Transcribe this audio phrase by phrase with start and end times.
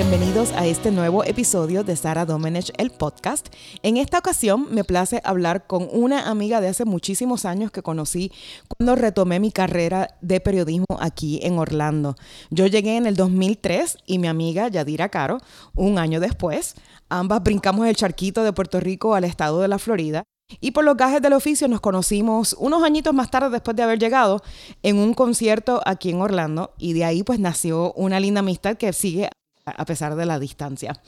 [0.00, 3.48] Bienvenidos a este nuevo episodio de Sara Domenech, el podcast.
[3.82, 8.30] En esta ocasión me place hablar con una amiga de hace muchísimos años que conocí
[8.68, 12.14] cuando retomé mi carrera de periodismo aquí en Orlando.
[12.50, 15.38] Yo llegué en el 2003 y mi amiga Yadira Caro,
[15.74, 16.76] un año después,
[17.08, 20.22] ambas brincamos el charquito de Puerto Rico al estado de la Florida
[20.60, 23.98] y por los gajes del oficio nos conocimos unos añitos más tarde después de haber
[23.98, 24.42] llegado
[24.84, 28.92] en un concierto aquí en Orlando y de ahí pues nació una linda amistad que
[28.92, 29.28] sigue
[29.76, 31.00] a pesar de la distancia.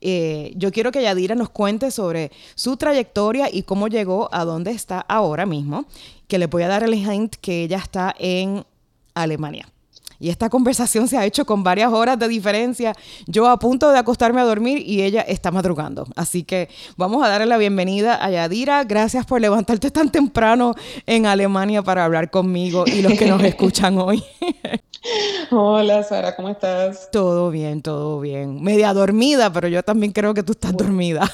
[0.00, 4.70] Eh, yo quiero que Yadira nos cuente sobre su trayectoria y cómo llegó a donde
[4.70, 5.86] está ahora mismo,
[6.28, 8.64] que le voy a dar el hint que ella está en
[9.14, 9.68] Alemania.
[10.24, 12.94] Y esta conversación se ha hecho con varias horas de diferencia.
[13.26, 16.06] Yo a punto de acostarme a dormir y ella está madrugando.
[16.16, 18.84] Así que vamos a darle la bienvenida a Yadira.
[18.84, 23.98] Gracias por levantarte tan temprano en Alemania para hablar conmigo y los que nos escuchan
[23.98, 24.24] hoy.
[25.50, 27.10] Hola Sara, ¿cómo estás?
[27.12, 28.62] Todo bien, todo bien.
[28.62, 31.30] Media dormida, pero yo también creo que tú estás dormida.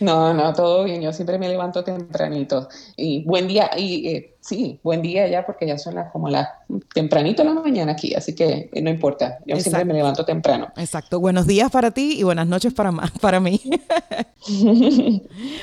[0.00, 1.02] No, no, todo bien.
[1.02, 2.68] Yo siempre me levanto tempranito.
[2.96, 6.48] Y buen día, y eh, sí, buen día ya porque ya son las como las
[6.94, 9.38] tempranito en la mañana aquí, así que eh, no importa.
[9.46, 10.68] Yo siempre me levanto temprano.
[10.76, 11.20] Exacto.
[11.20, 13.60] Buenos días para ti y buenas noches para, para mí.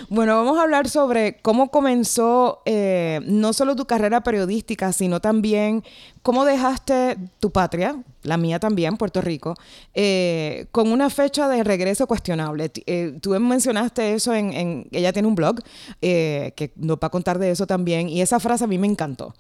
[0.09, 5.83] bueno, vamos a hablar sobre cómo comenzó eh, no solo tu carrera periodística, sino también
[6.21, 9.55] cómo dejaste tu patria, la mía también, Puerto Rico,
[9.93, 12.71] eh, con una fecha de regreso cuestionable.
[12.87, 15.61] Eh, tú mencionaste eso en, ella tiene un blog
[16.01, 19.33] que nos va a contar de eso también, y esa frase a mí me encantó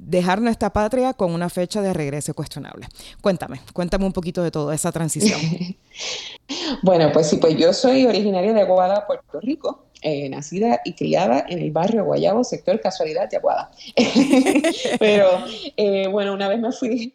[0.00, 2.86] dejar nuestra patria con una fecha de regreso cuestionable.
[3.20, 5.40] Cuéntame, cuéntame un poquito de toda esa transición.
[6.82, 9.84] bueno, pues sí, pues yo soy originaria de Aguada, Puerto Rico.
[10.02, 13.70] Eh, nacida y criada en el barrio Guayabo, sector Casualidad de Aguada.
[14.98, 15.28] Pero
[15.76, 17.14] eh, bueno, una vez me fui,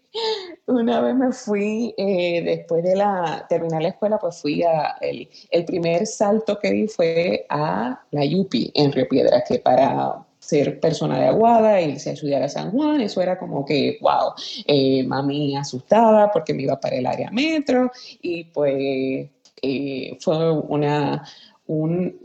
[0.67, 5.27] una vez me fui, eh, después de la, terminar la escuela, pues fui a, el,
[5.49, 10.79] el primer salto que di fue a la Yupi en Río Piedras, que para ser
[10.79, 14.33] persona de Aguada, irse a estudiar a San Juan, eso era como que, wow,
[14.65, 17.91] eh, mami asustada porque me iba para el área metro
[18.21, 19.27] y pues
[19.61, 21.23] eh, fue una,
[21.67, 22.19] un,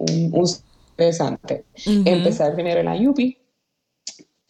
[0.91, 1.65] interesante.
[1.87, 3.39] Empezar primero en la UPI,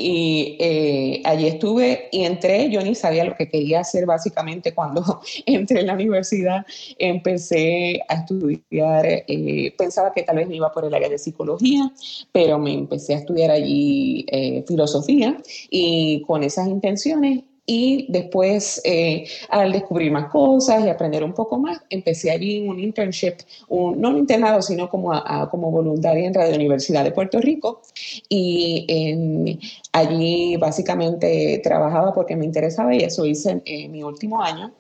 [0.00, 5.21] y eh, allí estuve y entré, yo ni sabía lo que quería hacer básicamente cuando
[5.47, 6.65] entré en la universidad,
[6.99, 11.93] empecé a estudiar, eh, pensaba que tal vez me iba por el área de psicología,
[12.33, 15.37] pero me empecé a estudiar allí eh, filosofía
[15.71, 17.43] y con esas intenciones
[17.73, 22.81] y después, eh, al descubrir más cosas y aprender un poco más, empecé allí un
[22.81, 23.35] internship,
[23.69, 25.13] un, no un internado, sino como,
[25.53, 27.83] como voluntaria en Radio Universidad de Puerto Rico.
[28.29, 29.57] Y
[29.93, 34.73] allí básicamente trabajaba porque me interesaba y eso hice en, mi último año.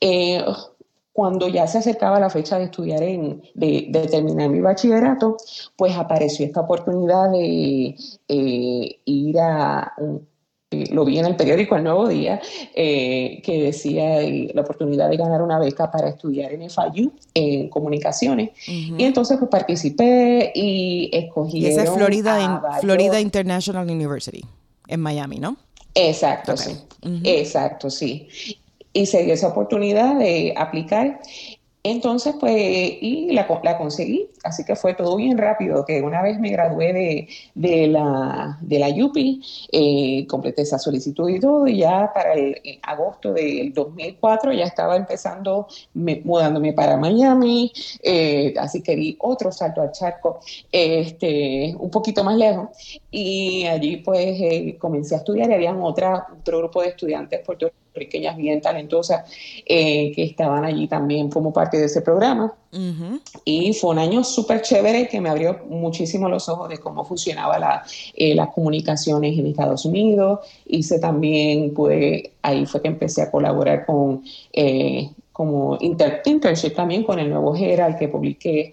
[0.00, 0.42] Eh,
[1.12, 5.36] cuando ya se acercaba la fecha de estudiar, en, de, terminar mi bachillerato,
[5.76, 7.94] pues apareció esta oportunidad de
[8.26, 10.26] eh, ir a un
[10.70, 12.40] lo vi en el periódico El Nuevo Día,
[12.74, 14.20] eh, que decía
[14.52, 18.50] la oportunidad de ganar una beca para estudiar en FIU, en comunicaciones.
[18.66, 21.58] Y entonces pues participé y escogí...
[21.58, 24.44] Y esa es Florida, Florida International University,
[24.88, 25.56] en Miami, ¿no?
[25.94, 26.76] Exacto, sí.
[27.22, 28.28] Exacto, sí.
[28.92, 31.20] Y se dio esa oportunidad de aplicar
[31.90, 36.38] entonces, pues, y la, la, conseguí, así que fue todo bien rápido, que una vez
[36.40, 41.78] me gradué de, de la, de la UPI, eh, completé esa solicitud y todo, y
[41.78, 48.96] ya para el agosto del 2004 ya estaba empezando, mudándome para Miami, eh, así que
[48.96, 50.40] di otro salto al charco,
[50.72, 52.68] este, un poquito más lejos,
[53.10, 57.85] y allí pues eh, comencé a estudiar y habían otra, otro grupo de estudiantes puertorriqueños
[57.96, 59.24] pequeñas bien talentosas
[59.64, 62.54] eh, que estaban allí también como parte de ese programa.
[63.46, 67.58] Y fue un año súper chévere que me abrió muchísimo los ojos de cómo funcionaba
[67.58, 67.82] la,
[68.14, 70.40] eh, las comunicaciones en Estados Unidos.
[70.66, 74.22] Hice también, pues ahí fue que empecé a colaborar con...
[74.52, 78.72] Eh, como internship también con el nuevo Herald que publiqué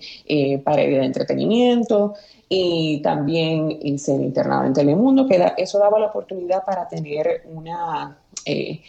[0.63, 2.13] para el de entretenimiento
[2.55, 8.15] y también hice el internado en Telemundo, que eso daba la oportunidad para tener una,
[8.45, 8.79] eh,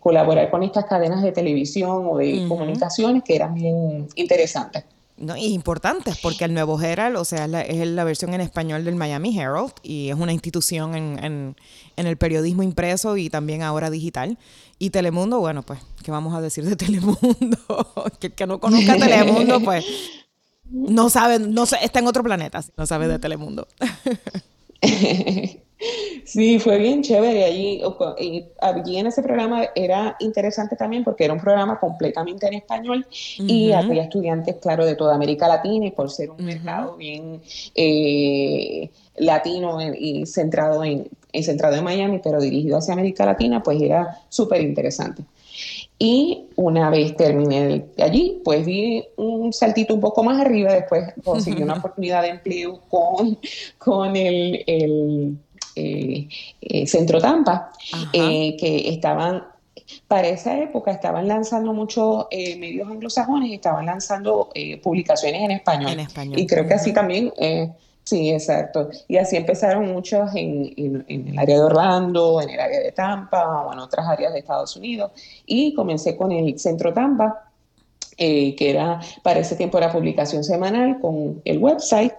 [0.00, 4.84] colaborar con estas cadenas de televisión o de comunicaciones que eran bien interesantes.
[5.18, 8.96] No, y importantes, porque el Nuevo Herald, o sea, es la, versión en español del
[8.96, 11.56] Miami Herald y es una institución en,
[11.96, 14.36] el periodismo impreso y también ahora digital.
[14.78, 17.58] Y Telemundo, bueno, pues, ¿qué vamos a decir de Telemundo?
[18.20, 19.86] que el que no conozca Telemundo, pues,
[20.70, 23.66] no sabe, no está en otro planeta, no sabe de Telemundo.
[26.36, 27.80] Sí, fue bien chévere allí.
[28.20, 33.06] Y allí en ese programa era interesante también porque era un programa completamente en español
[33.38, 37.40] y había estudiantes, claro, de toda América Latina y por ser un mercado bien
[37.74, 41.08] eh, latino y centrado en,
[41.42, 45.22] centrado en Miami, pero dirigido hacia América Latina, pues era súper interesante.
[45.98, 51.62] Y una vez terminé allí, pues di un saltito un poco más arriba, después conseguí
[51.62, 53.38] una oportunidad de empleo con,
[53.78, 55.38] con el, el
[55.76, 56.28] eh,
[56.60, 57.70] eh, Centro Tampa,
[58.12, 59.44] eh, que estaban
[60.08, 64.50] para esa época estaban lanzando muchos medios anglosajones y estaban lanzando
[64.82, 65.92] publicaciones en español.
[65.92, 66.38] En español.
[66.40, 67.32] Y creo que así también
[68.06, 68.88] Sí, exacto.
[69.08, 73.72] Y así empezaron muchos en, el área de Orlando, en el área de Tampa o
[73.72, 75.10] en otras áreas de Estados Unidos.
[75.44, 77.50] Y comencé con el Centro Tampa,
[78.16, 82.14] eh, que era para ese tiempo era publicación semanal con el website.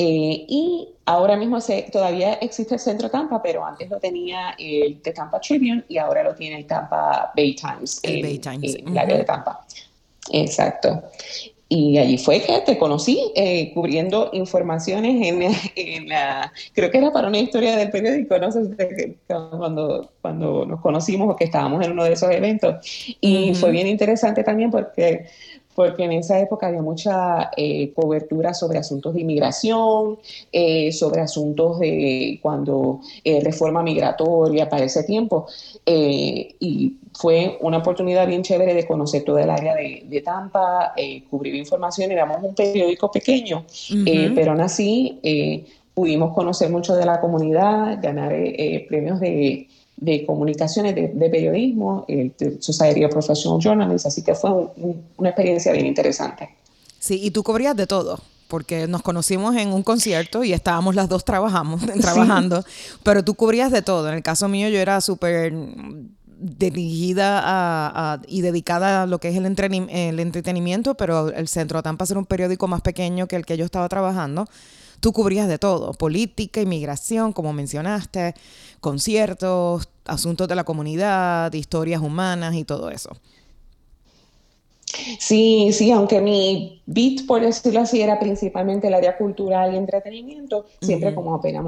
[0.00, 5.02] Eh, y ahora mismo se, todavía existe el Centro Tampa, pero antes lo tenía el
[5.02, 7.98] de Tampa Tribune y ahora lo tiene el Tampa Bay Times.
[8.04, 8.76] El Bay Times.
[8.76, 9.66] el área de Tampa.
[10.30, 11.02] Exacto.
[11.70, 15.20] Y allí fue que te conocí eh, cubriendo informaciones
[15.76, 20.80] en, la, creo que era para una historia del periódico, no sé cuando, cuando nos
[20.80, 22.76] conocimos o que estábamos en uno de esos eventos.
[23.20, 25.26] Y fue bien interesante también porque
[25.78, 30.18] porque en esa época había mucha eh, cobertura sobre asuntos de inmigración,
[30.50, 35.46] eh, sobre asuntos de cuando eh, reforma migratoria para ese tiempo.
[35.86, 40.94] y fue una oportunidad bien chévere de conocer todo el área de, Tampa,
[41.30, 42.10] cubrir información.
[42.10, 43.64] Éramos un periódico pequeño,
[44.34, 45.20] pero aún así
[45.94, 48.34] pudimos conocer mucho de la comunidad, ganar
[48.88, 49.68] premios de
[50.00, 54.50] de comunicaciones, de, periodismo, el Society of Professional Journalists, así que fue
[55.16, 56.50] una experiencia bien interesante.
[56.98, 61.08] Sí, y tú cubrías de todo, porque nos conocimos en un concierto y estábamos las
[61.08, 62.64] dos trabajamos, trabajando,
[63.02, 64.08] pero tú cubrías de todo.
[64.08, 65.52] En el caso mío yo era súper
[66.40, 72.04] dirigida a, y dedicada a lo que es el, el entretenimiento, pero el Centro Tampa
[72.08, 74.46] era un periódico más pequeño que el que yo estaba trabajando
[75.00, 78.34] tú cubrías de todo, política, inmigración, como mencionaste,
[78.80, 83.16] conciertos, asuntos de la comunidad, historias humanas y todo eso.
[85.18, 90.66] Sí, sí, aunque mi beat, por decirlo así, era principalmente el área cultural y entretenimiento,
[90.80, 91.64] siempre como apenas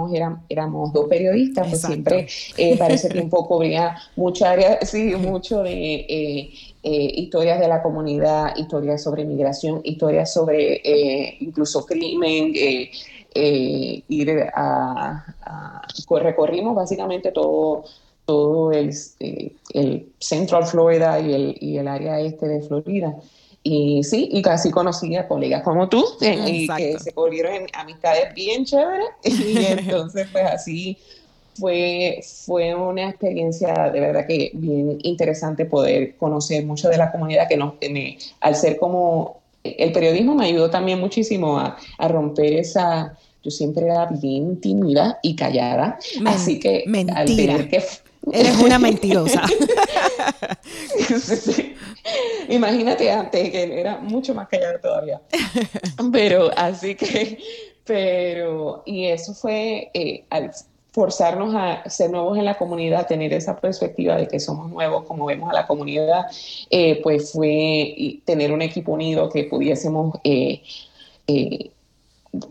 [0.48, 5.94] éramos dos periodistas, pues siempre eh, para ese tiempo cubría mucha área, sí, mucho de
[5.94, 6.50] eh,
[6.82, 12.54] eh, historias de la comunidad, historias sobre inmigración, historias sobre incluso crimen,
[13.34, 15.24] eh, ir a,
[16.10, 17.84] recorrimos básicamente todo,
[18.24, 23.16] todo el, eh, el Central Florida y el, y el área este de Florida.
[23.62, 27.66] Y sí, y casi conocí a colegas como tú, eh, y que se volvieron en
[27.74, 29.08] amistades bien chéveres.
[29.24, 30.98] Y entonces, pues así
[31.58, 37.48] fue, fue una experiencia de verdad que bien interesante poder conocer mucho de la comunidad
[37.48, 41.76] que nos, me, al ser como el periodismo me ayudó también muchísimo a,
[42.08, 47.68] romper esa, yo siempre era bien tímida y callada, así que mentira.
[47.68, 47.82] que...
[48.32, 49.42] Eres una mentirosa.
[52.50, 55.22] Imagínate antes que era mucho más callada todavía.
[56.12, 57.38] Pero así que,
[57.84, 60.52] pero, y eso fue eh, al
[60.92, 65.26] forzarnos a ser nuevos en la comunidad, tener esa perspectiva de que somos nuevos, como
[65.26, 66.26] vemos a la comunidad,
[66.68, 70.62] eh, pues fue tener un equipo unido que pudiésemos eh,
[71.26, 71.70] eh,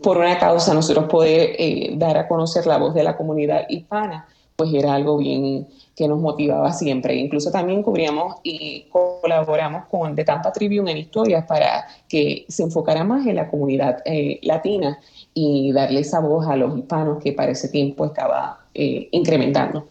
[0.02, 1.56] por una causa nosotros poder
[1.98, 5.66] dar a conocer la voz de la comunidad hispana, pues era algo bien
[6.00, 7.14] que nos motivaba siempre.
[7.14, 13.04] Incluso también cubríamos y colaboramos con The Tampa Tribune en historias para que se enfocara
[13.04, 13.98] más en la comunidad
[14.40, 14.98] latina
[15.34, 19.88] y darle esa voz a los hispanos que para ese tiempo estaba eh, incrementando.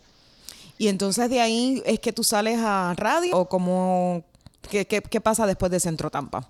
[0.79, 4.23] Y entonces de ahí es que tú sales a radio o como,
[4.67, 6.49] ¿qué, qué pasa después de Centro Tampa?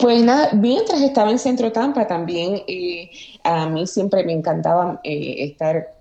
[0.00, 3.10] Pues nada, mientras estaba en Centro Tampa también eh,
[3.44, 5.94] a mí siempre me encantaba eh, estar,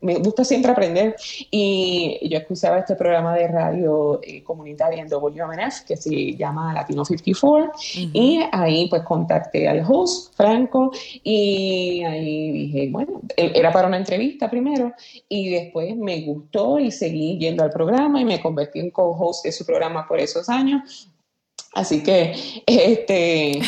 [0.00, 1.16] me gusta siempre aprender.
[1.50, 7.04] Y yo escuchaba este programa de radio eh, comunitaria en WMNF que se llama Latino
[7.04, 7.72] 54
[8.14, 10.90] y ahí pues contacté al host Franco
[11.22, 14.94] y ahí dije, bueno, era para una entrevista primero
[15.28, 19.52] y después me gustó y seguí yendo al programa y me convertí en co-host de
[19.52, 21.11] su programa por esos años
[21.74, 22.34] Así que
[22.66, 23.58] este,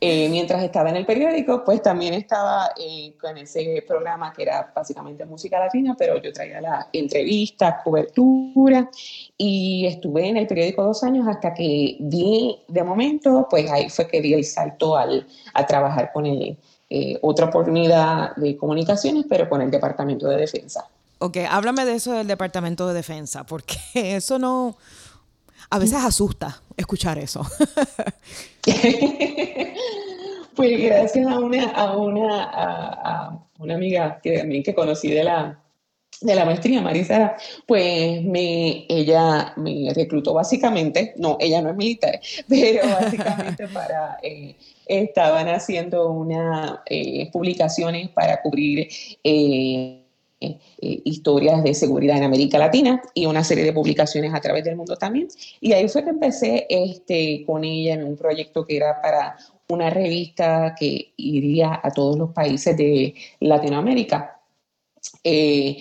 [0.00, 4.72] eh, mientras estaba en el periódico, pues también estaba eh, con ese programa que era
[4.74, 8.88] básicamente música latina, pero yo traía la entrevista, cobertura
[9.36, 14.06] y estuve en el periódico dos años hasta que di, de momento, pues ahí fue
[14.06, 16.56] que di el salto al, a trabajar con el,
[17.20, 20.86] otra oportunidad de comunicaciones, pero con el Departamento de Defensa.
[21.18, 24.76] Ok, háblame de eso del Departamento de Defensa, porque eso no,
[25.70, 27.46] a veces asusta escuchar eso.
[30.56, 35.58] pues gracias a una, a una, a, una amiga que también que conocí de la,
[36.20, 37.36] de la maestría, Marisa,
[37.66, 44.56] pues me, ella me reclutó básicamente, no, ella no es militar, pero básicamente para, eh,
[44.86, 48.88] estaban haciendo unas eh, publicaciones para cubrir
[49.22, 49.99] eh,
[50.40, 54.76] eh, historias de seguridad en América Latina y una serie de publicaciones a través del
[54.76, 55.28] mundo también.
[55.60, 59.36] Y ahí fue que empecé este, con ella en un proyecto que era para
[59.68, 64.40] una revista que iría a todos los países de Latinoamérica.
[65.24, 65.76] Eh,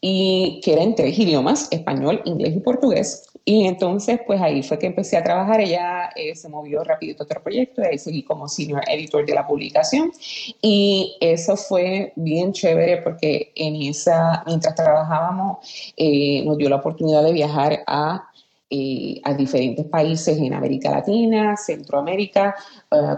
[0.00, 3.27] y que era en tres idiomas, español, inglés y portugués.
[3.48, 5.58] Y entonces, pues ahí fue que empecé a trabajar.
[5.62, 9.32] Ella eh, se movió rapidito a otro proyecto y ahí seguí como senior editor de
[9.32, 10.12] la publicación.
[10.60, 17.24] Y eso fue bien chévere porque en esa, mientras trabajábamos, eh, nos dio la oportunidad
[17.24, 18.27] de viajar a
[18.70, 22.54] eh, a diferentes países en América Latina, Centroamérica,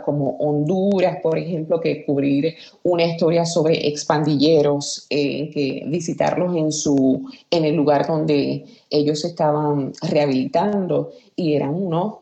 [0.04, 7.64] como Honduras, por ejemplo, que cubrir una historia sobre expandilleros, que visitarlos en, su, en
[7.64, 12.14] el lugar donde ellos estaban rehabilitando y eran unos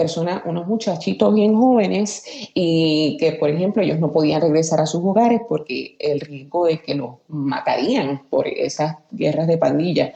[0.00, 5.04] personas, unos muchachitos bien jóvenes y que, por ejemplo, ellos no podían regresar a sus
[5.04, 10.14] hogares porque el riesgo de que los matarían por esas guerras de pandilla.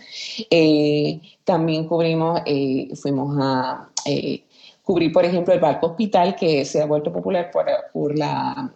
[0.49, 4.45] Eh, también cubrimos, eh, fuimos a eh,
[4.83, 8.73] cubrir, por ejemplo, el barco hospital que se ha vuelto popular por, por la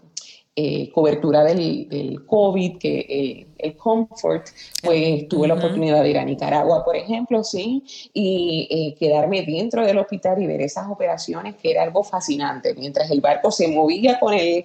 [0.61, 4.47] eh, cobertura del, del, COVID, que eh, el Comfort,
[4.83, 9.87] pues tuve la oportunidad de ir a Nicaragua, por ejemplo, sí, y eh, quedarme dentro
[9.87, 12.75] del hospital y ver esas operaciones, que era algo fascinante.
[12.75, 14.65] Mientras el barco se movía con el,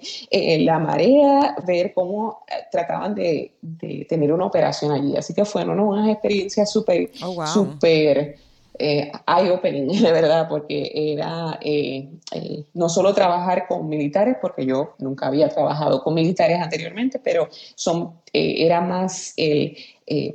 [0.64, 2.40] la marea, ver cómo
[2.72, 5.16] trataban de, de, tener una operación allí.
[5.16, 8.36] Así que fueron unas experiencias súper, oh, súper
[8.78, 14.94] eh, eye-opening, de verdad, porque era eh, eh, no solo trabajar con militares, porque yo
[14.98, 19.76] nunca había trabajado con militares anteriormente, pero son, eh, era más el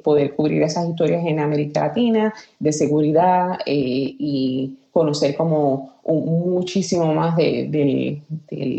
[0.03, 8.23] poder cubrir esas historias en América Latina de seguridad y conocer como muchísimo más del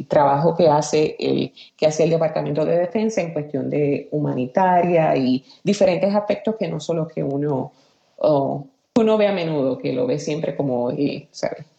[0.08, 5.44] trabajo que hace, el, que hace el Departamento de Defensa en cuestión de humanitaria y
[5.62, 7.70] diferentes aspectos que no solo que uno...
[9.00, 11.28] uno ve a menudo, que lo ve siempre como, eh,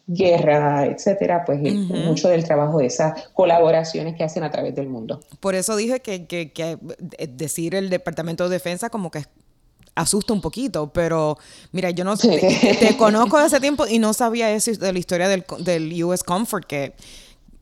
[0.07, 5.21] guerra, etcétera, pues mucho del trabajo de esas colaboraciones que hacen a través del mundo.
[5.39, 6.77] Por eso dije que, que, que
[7.17, 9.23] eh, decir el Departamento de Defensa como que
[9.95, 11.37] asusta un poquito, pero
[11.71, 14.99] mira, yo no te, te, conozco de hace tiempo y no sabía eso de la
[14.99, 16.93] historia del, del US Comfort, que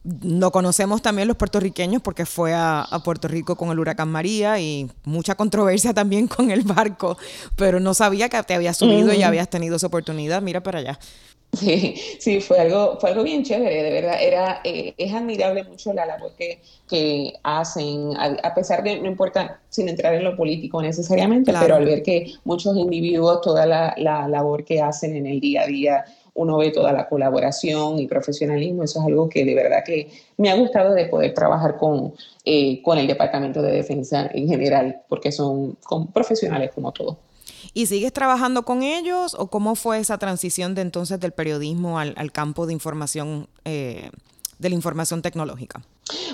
[0.03, 4.89] lo conocemos también los puertorriqueños porque fue a, Puerto Rico con el huracán María y
[5.03, 7.17] mucha controversia también con el barco,
[7.55, 10.41] pero no sabía que te habías subido y habías tenido esa oportunidad.
[10.41, 10.99] Mira para allá.
[11.51, 14.21] Sí, sí, fue algo, fue algo bien chévere, de verdad.
[14.21, 19.59] Era, eh, es admirable mucho la labor que, que hacen, a, pesar de, no importa,
[19.67, 24.27] sin entrar en lo político necesariamente, pero al ver que muchos individuos, toda la, la
[24.27, 26.05] labor que hacen en el día a día,
[26.39, 30.49] uno ve toda la colaboración y profesionalismo, eso es algo que de verdad que me
[30.49, 32.13] ha gustado de poder trabajar con,
[32.45, 35.77] eh, con el Departamento de Defensa en general, porque son,
[36.13, 37.17] profesionales como todos.
[37.73, 42.13] ¿Y sigues trabajando con ellos o cómo fue esa transición de entonces del periodismo al,
[42.15, 44.09] al campo de información, eh,
[44.59, 45.81] de la información tecnológica?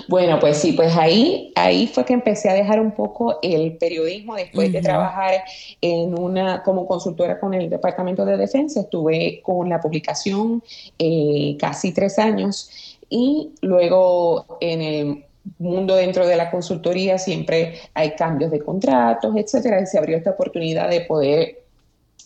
[0.08, 4.34] Bueno, pues sí, pues ahí, ahí fue que empecé a dejar un poco el periodismo
[4.36, 5.44] después de trabajar
[5.80, 8.80] en una, como consultora con el Departamento de Defensa.
[8.80, 10.62] Estuve con la publicación
[10.98, 12.70] eh, casi tres años
[13.08, 15.24] y luego en el
[15.58, 20.30] mundo dentro de la consultoría siempre hay cambios de contratos, etcétera, y se abrió esta
[20.30, 21.65] oportunidad de poder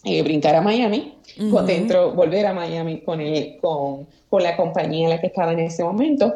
[0.03, 1.15] eh, brincar a Miami,
[1.67, 5.59] dentro, volver a Miami con, el, con, con, la compañía en la que estaba en
[5.59, 6.33] ese momento.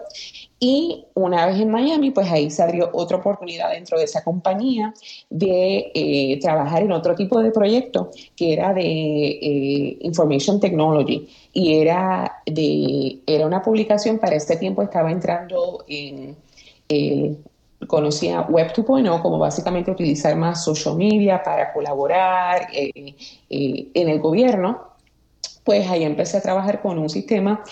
[0.58, 4.92] Y una vez en Miami, pues ahí se abrió otra oportunidad dentro de esa compañía
[5.30, 11.26] de eh, trabajar en otro tipo de proyecto que era de eh, Information Technology.
[11.54, 16.36] Y era, de, era una publicación, para este tiempo estaba entrando en
[17.86, 23.14] conocía Web 2.0 como básicamente utilizar más social media para colaborar eh,
[23.50, 24.94] eh, en el gobierno,
[25.64, 27.62] pues ahí empecé a trabajar con un sistema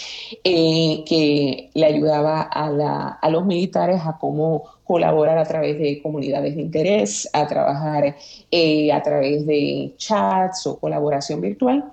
[0.42, 6.62] eh, que le ayudaba a, los militares a cómo colaborar a través de comunidades de
[6.62, 11.85] interés, a trabajar a través de chats o colaboración virtual,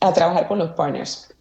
[0.00, 1.34] a trabajar con los partners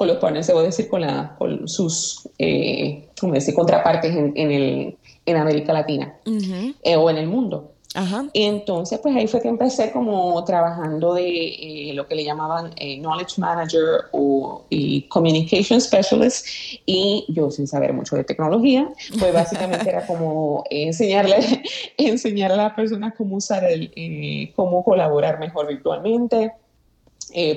[0.00, 4.96] con los partners, debo decir, con, la, con sus, eh, decir, contrapartes en, en, el,
[5.26, 7.72] en América Latina eh, o en el mundo.
[7.94, 8.24] Ajá.
[8.32, 12.98] Entonces, pues ahí fue que empecé como trabajando de eh, lo que le llamaban eh,
[12.98, 16.46] Knowledge Manager o y Communication Specialist
[16.86, 18.88] y yo sin saber mucho de tecnología,
[19.18, 21.62] pues básicamente era como enseñarle,
[21.98, 26.52] enseñar a las personas cómo usar el, eh, cómo colaborar mejor virtualmente,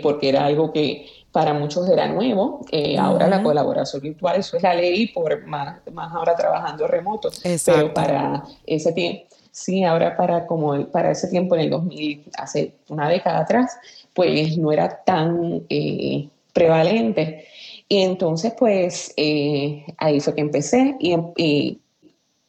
[0.02, 2.62] porque era algo que para muchos era nuevo.
[3.00, 7.30] Ahora la colaboración virtual, eso es la ley, por más, más ahora trabajando remoto.
[7.44, 7.82] Exacto.
[7.82, 12.74] Pero para ese tiempo Sí, ahora para, como para ese tiempo, en el 2000, hace
[12.90, 13.78] una década atrás,
[14.12, 17.46] pues no era tan eh, prevalente.
[17.88, 21.80] Y entonces, pues eh, ahí fue que empecé y,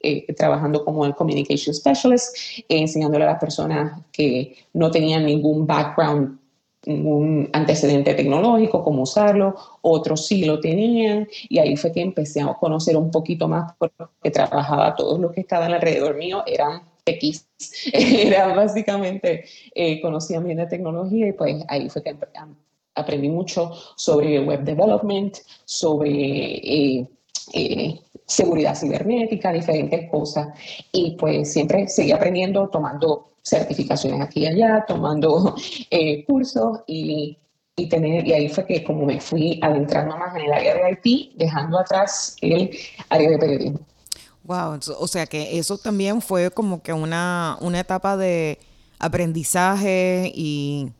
[0.01, 2.35] eh, trabajando como el Communication Specialist,
[2.71, 6.39] enseñándole a las personas que no tenían ningún background
[6.87, 12.55] un antecedente tecnológico, cómo usarlo, otros sí lo tenían, y ahí fue que empecé a
[12.55, 17.49] conocer un poquito más porque trabajaba, todos los que estaban alrededor mío eran X.
[17.93, 22.17] Era básicamente, eh, conocía bien de tecnología y pues ahí fue que
[22.95, 27.09] aprendí mucho sobre web development, sobre eh,
[27.53, 30.49] eh, seguridad cibernética, diferentes cosas.
[30.93, 35.55] Y pues siempre seguí aprendiendo, tomando certificaciones aquí y allá, tomando
[36.27, 37.39] cursos y,
[37.77, 40.99] y, tener, y ahí fue que como me fui adentrando más en el área de
[41.03, 42.71] IT, dejando atrás el
[43.09, 43.81] área de periodismo.
[44.45, 48.59] Wow, o sea que eso también fue como que una, una etapa de
[48.99, 50.91] aprendizaje y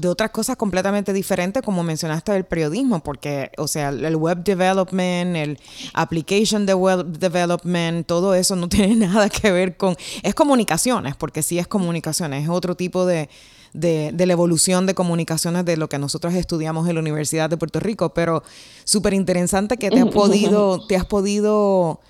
[0.00, 5.36] de otras cosas completamente diferentes, como mencionaste del periodismo, porque, o sea, el web development,
[5.36, 5.58] el
[5.94, 11.42] application de web development, todo eso no tiene nada que ver con, es comunicaciones, porque
[11.42, 13.28] sí es comunicaciones, es otro tipo de,
[13.72, 17.80] de, la evolución de comunicaciones de lo que nosotros estudiamos en la Universidad de Puerto
[17.80, 18.42] Rico, pero
[18.84, 22.00] súper interesante que te has podido, te has podido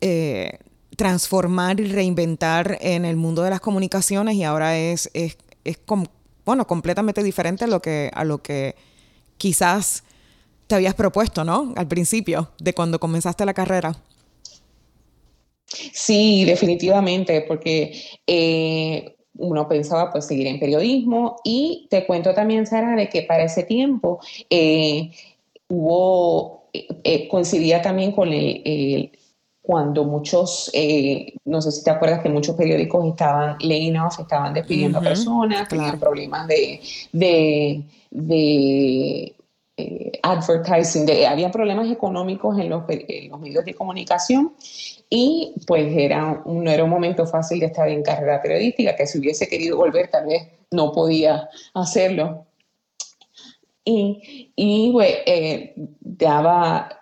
[0.00, 0.58] eh,
[0.96, 5.36] transformar y reinventar en el mundo de las comunicaciones y ahora es, es,
[6.44, 8.74] bueno, completamente diferente a lo que, a lo que
[9.38, 10.04] quizás
[10.66, 11.72] te habías propuesto, ¿no?
[11.76, 13.96] Al principio de cuando comenzaste la carrera.
[15.66, 17.92] Sí, definitivamente, porque
[18.26, 23.44] eh, uno pensaba pues seguir en periodismo y te cuento también, Sara, de que para
[23.44, 25.10] ese tiempo eh,
[25.68, 29.12] hubo, eh, coincidía también con el,
[29.62, 30.70] cuando muchos,
[31.44, 35.68] no sé si te acuerdas que muchos periódicos estaban laying off, estaban despidiendo a personas,
[35.68, 36.80] tenían problemas de,
[37.12, 39.34] de, de
[40.22, 44.52] advertising, había problemas económicos en los, en los medios de comunicación
[45.08, 49.18] y pues era no era un momento fácil de estar en carrera periodística, que si
[49.18, 52.46] hubiese querido volver tal vez no podía hacerlo.
[53.84, 55.74] Y, y eh,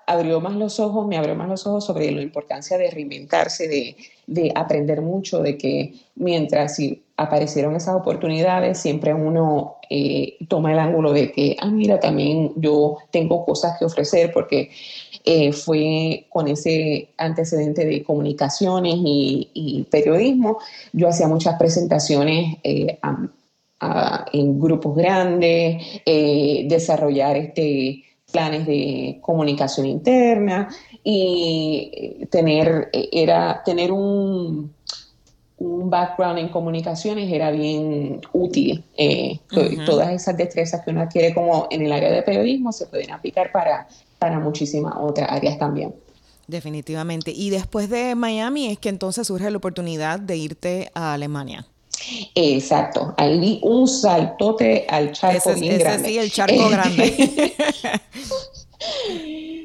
[0.07, 3.97] abrió más los ojos, me abrió más los ojos sobre la importancia de reinventarse, de,
[4.27, 10.79] de aprender mucho, de que mientras si aparecieron esas oportunidades, siempre uno eh, toma el
[10.79, 14.71] ángulo de que, ah, mira, también yo tengo cosas que ofrecer, porque
[15.25, 20.59] eh, fue con ese antecedente de comunicaciones y, periodismo.
[20.93, 22.99] Yo hacía muchas presentaciones eh,
[24.33, 30.69] en grupos grandes, eh, desarrollar este, planes de comunicación interna
[31.03, 34.75] y tener, era, tener un,
[35.59, 38.85] un background en comunicaciones era bien útil.
[39.87, 43.53] Todas esas destrezas que uno adquiere como en el área de periodismo se pueden aplicar
[43.53, 43.87] para
[44.19, 45.95] para muchísimas otras áreas también.
[46.47, 47.31] Definitivamente.
[47.31, 51.67] Y después de Miami es que entonces surge la oportunidad de irte a Alemania.
[52.35, 56.09] Exacto, ahí vi un saltote al charco ese, bien grande.
[56.09, 57.55] Sí, el charco grande.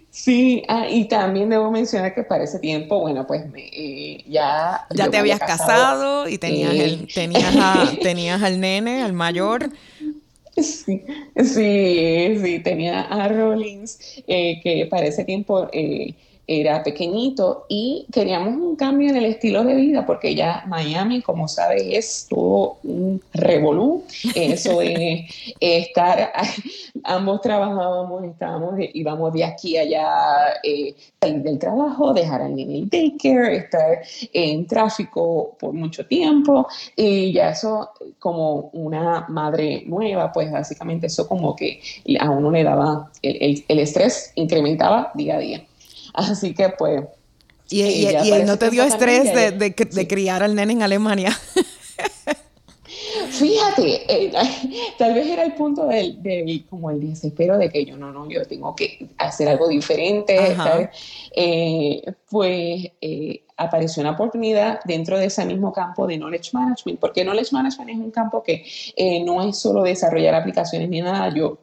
[0.09, 4.85] sí, ah, y también debo mencionar que para ese tiempo, bueno, pues eh, ya...
[4.93, 7.55] Ya te habías casado, y tenías, el, tenías,
[8.01, 9.69] tenías al nene, al mayor.
[10.55, 11.03] Sí,
[11.35, 16.13] sí, sí, tenía a Rollins, eh, que para ese tiempo eh,
[16.45, 21.47] era pequeñito y queríamos un cambio en el estilo de vida porque ya Miami, como
[21.47, 24.03] sabes, es todo un revolú.
[24.35, 26.33] Eso es estar,
[27.03, 30.07] ambos trabajábamos, estábamos, íbamos de aquí a allá,
[30.63, 33.99] eh, salir del trabajo, dejar al niño en daycare, estar
[34.33, 41.27] en tráfico por mucho tiempo y ya eso como una madre nueva, pues básicamente eso
[41.27, 41.79] como que
[42.19, 45.63] a uno le daba, el, el estrés incrementaba día a día.
[46.31, 47.03] Así que pues...
[47.69, 51.35] Y, y, no te dio estrés de, de, criar al nene en Alemania.
[53.29, 54.31] Fíjate, eh,
[54.97, 58.45] tal vez era el punto del, como el desespero de que yo no, no, yo
[58.45, 60.37] tengo que hacer algo diferente.
[61.35, 67.23] Eh, pues eh, apareció una oportunidad dentro de ese mismo campo de Knowledge Management, porque
[67.23, 68.63] Knowledge Management es un campo que
[69.25, 71.33] no es solo desarrollar aplicaciones ni nada.
[71.33, 71.57] Yo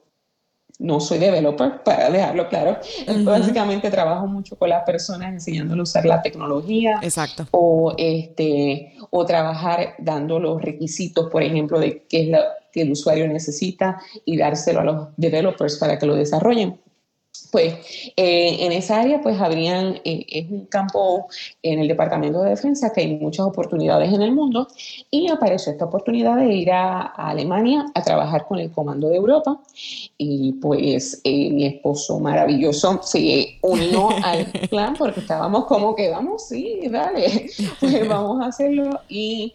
[0.81, 2.79] no soy developer, para dejarlo claro.
[3.25, 6.99] Básicamente trabajo mucho con las personas enseñándoles a usar la tecnología.
[7.03, 7.47] Exacto.
[7.51, 12.38] O, este, o trabajar dando los requisitos, por ejemplo, de qué es lo
[12.73, 16.81] que el usuario necesita y dárselo a los developers para que lo desarrollen
[17.50, 17.74] pues
[18.16, 21.26] eh, en esa área pues habrían, eh, es un campo
[21.62, 24.68] en el Departamento de Defensa que hay muchas oportunidades en el mundo
[25.10, 29.60] y apareció esta oportunidad de ir a, Alemania a trabajar con el Comando de Europa
[30.16, 36.48] y pues eh, mi esposo maravilloso se unió al plan porque estábamos como que vamos,
[36.48, 39.52] sí, dale, pues vamos a hacerlo y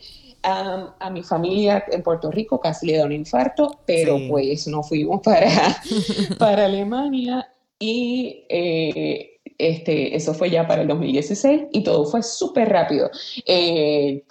[0.47, 5.21] a mi familia en Puerto Rico casi le da un infarto, pero pues no fuimos
[5.21, 5.49] para,
[6.37, 7.49] para Alemania
[7.79, 13.09] y eh, este, eso fue ya para el 2016 y todo fue súper rápido.
[13.45, 14.23] Eh,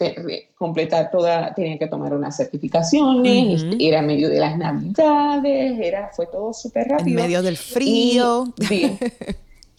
[0.56, 6.10] completar toda, tenía que tomar unas certificaciones, este, era en medio de las navidades, era,
[6.14, 7.18] fue todo súper rápido.
[7.18, 8.52] En medio del frío.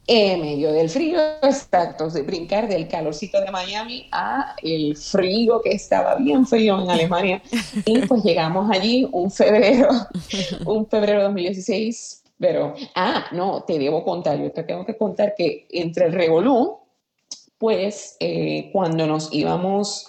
[0.08, 5.72] en medio del frío, exacto, de brincar del calorcito de Miami a el frío que
[5.72, 7.42] estaba bien frío en Alemania.
[7.86, 9.90] Y pues llegamos allí un febrero,
[10.66, 15.36] un febrero de 2016 pero, ah, no, te debo contar, yo te tengo que contar
[15.36, 16.80] que entre el revolú,
[17.58, 20.06] pues eh, cuando nos íbamos,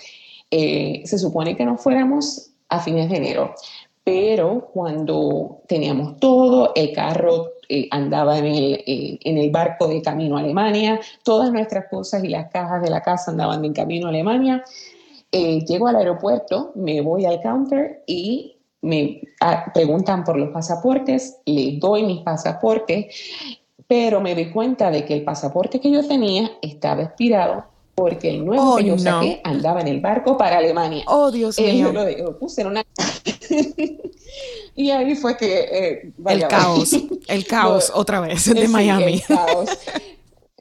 [0.50, 3.54] eh, se supone que nos fuéramos a fines de enero,
[4.02, 10.36] pero cuando teníamos todo, el carro eh, andaba en el, en el, barco de camino
[10.36, 14.10] a Alemania, todas nuestras cosas y las cajas de la casa andaban en camino a
[14.10, 14.64] Alemania.
[15.32, 18.55] llego al aeropuerto, me voy al counter y
[18.86, 23.06] me ah, preguntan por los pasaportes, les doy mis pasaportes,
[23.86, 27.64] pero me di cuenta de que el pasaporte que yo tenía estaba expirado
[27.96, 31.02] porque el nuevo que yo saqué andaba en el barco para Alemania.
[31.06, 31.92] Oh, Dios eh, mío.
[31.92, 32.84] lo, puse en una...
[34.76, 35.60] y ahí fue que...
[35.60, 36.92] Eh, el caos,
[37.26, 39.22] el caos otra vez de Miami.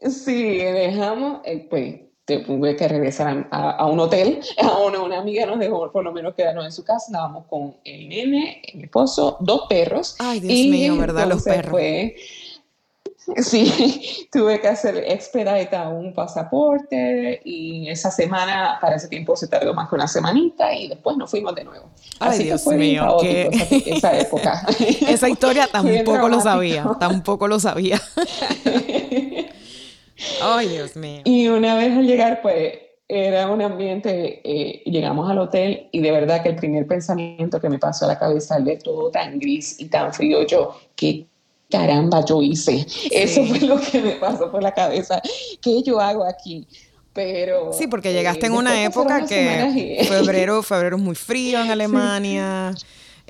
[0.08, 4.40] Sí, dejamos, eh, pues tuve que regresar a, un hotel.
[4.62, 7.08] A una, una, amiga nos dejó por lo menos quedarnos en su casa.
[7.08, 10.16] Estábamos con el nene, el esposo, dos perros.
[10.20, 11.28] Ay, Dios mío, ¿verdad?
[11.28, 11.80] Los perros.
[13.38, 19.74] sí, tuve que hacer expedita un pasaporte y esa semana, para ese tiempo se tardó
[19.74, 21.90] más que una semanita y después nos fuimos de nuevo.
[22.20, 23.50] Ay, Así Dios que fue mío, que...
[23.52, 24.68] esa, esa, época.
[25.08, 28.02] esa historia tampoco lo sabía, tampoco lo sabía.
[30.41, 31.21] Ay, Dios mío.
[31.23, 32.73] Y una vez al llegar, pues
[33.08, 37.69] era un ambiente, eh, llegamos al hotel y de verdad que el primer pensamiento que
[37.69, 41.28] me pasó a la cabeza al ver todo tan gris y tan frío, yo, ¿qué
[41.69, 42.86] caramba yo hice?
[43.12, 45.21] Eso fue lo que me pasó por la cabeza.
[45.62, 46.67] ¿Qué yo hago aquí?
[47.13, 51.71] Pero, sí, porque llegaste en eh, una época que febrero, febrero es muy frío en
[51.71, 52.73] Alemania.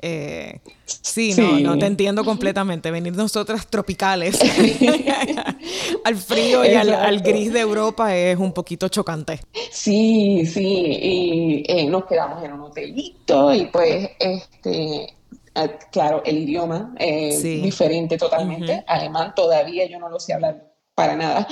[0.00, 2.90] Eh, sí, no, no te entiendo completamente.
[2.90, 4.38] Venir nosotras tropicales
[6.04, 9.40] al frío y al, gris de Europa es un poquito chocante.
[9.70, 15.14] Sí, sí, y eh, nos quedamos en un hotelito y pues, este,
[15.54, 18.84] ah, claro, el idioma es diferente totalmente.
[18.86, 21.46] Alemán todavía yo no lo sé hablar para nada,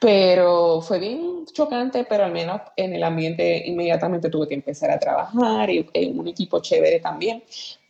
[0.00, 4.98] pero fue bien chocante, pero al menos en el ambiente inmediatamente tuve que empezar a
[4.98, 7.42] trabajar y en un equipo chévere también,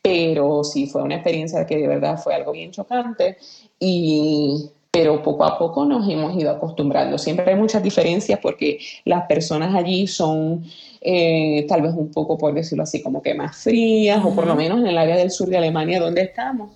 [0.06, 3.38] pero sí fue una experiencia que de verdad fue algo bien chocante
[3.80, 7.18] y pero poco a poco nos hemos ido acostumbrando.
[7.18, 10.64] Siempre hay muchas diferencias porque las personas allí son
[11.00, 14.54] eh, tal vez un poco, por decirlo así, como que más frías, o por lo
[14.54, 16.70] menos en el área del sur de Alemania donde estamos,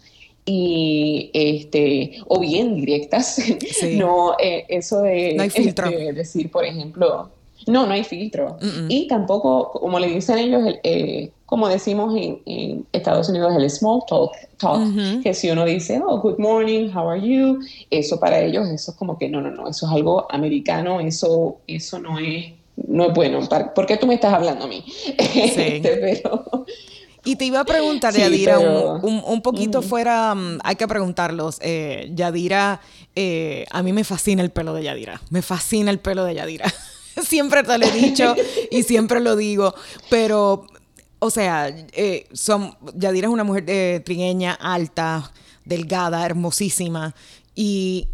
[0.45, 3.41] y este o bien directas
[3.93, 5.89] no eh, eso de, no hay filtro.
[5.89, 7.31] decir por ejemplo
[7.67, 8.57] no no hay filtro
[8.89, 14.31] y tampoco como le dicen ellos eh, como decimos en, Estados Unidos, el small talk,
[14.57, 14.81] talk
[15.21, 17.59] que si uno dice, oh, good morning, how are you,
[17.91, 21.59] eso para ellos, eso es como que no, no, no, eso es algo americano, eso,
[21.67, 23.41] eso no es, no es bueno.
[23.75, 24.85] ¿Por qué tú me estás hablando a mí?
[25.19, 26.23] Este,
[27.25, 31.59] y te iba a preguntar, Yadira, un, poquito fuera, mm, hay que preguntarlos.
[31.63, 32.81] Eh, Yadira,
[33.17, 35.21] eh, a mí me fascina el pelo de Yadira.
[35.31, 36.73] Me fascina el pelo de Yadira.
[37.23, 38.35] siempre te lo he dicho
[38.71, 39.75] y siempre lo digo.
[40.09, 40.67] Pero
[41.21, 45.31] o sea, eh, son, Yadira es una mujer eh, trigueña, alta,
[45.65, 47.15] delgada, hermosísima.
[47.55, 48.09] Y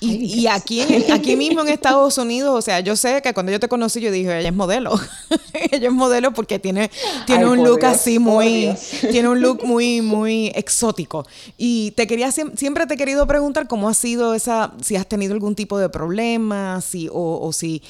[0.00, 3.68] Y, aquí, aquí mismo en Estados Unidos, o sea, yo sé que cuando yo te
[3.68, 4.92] conocí, yo dije, ella es modelo.
[5.54, 6.90] ella es modelo porque tiene,
[7.26, 8.74] tiene un look así muy,
[9.10, 11.26] tiene un look muy, muy exótico.
[11.56, 15.32] Y te quería, siempre te he querido preguntar cómo ha sido esa, si has tenido
[15.32, 17.82] algún tipo de problema, si, o, o si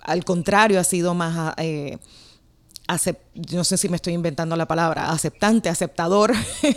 [0.00, 1.54] al contrario ha sido más...
[1.58, 1.98] Eh,
[3.52, 6.32] no sé si me estoy inventando la palabra, aceptante, aceptador